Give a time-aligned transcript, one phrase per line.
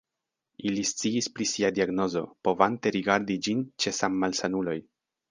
[0.67, 4.75] Ili sciis pri sia diagnozo, povante rigardi ĝin ĉe sammalsanuloj.